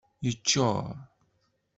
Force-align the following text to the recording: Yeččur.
Yeččur. 0.25 0.85